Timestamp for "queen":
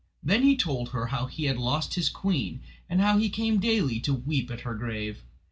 2.09-2.61